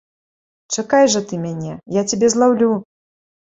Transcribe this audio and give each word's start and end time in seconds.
Чакай 0.77 1.05
жа 1.17 1.21
ты 1.33 1.39
мяне, 1.45 1.77
я 2.01 2.07
цябе 2.09 2.33
злаўлю! 2.39 2.75